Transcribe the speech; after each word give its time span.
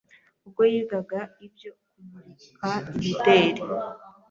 ubwo 0.45 0.61
yigaga 0.73 1.19
ibyo 1.45 1.71
kumurika 1.79 2.69
imideri, 2.95 3.61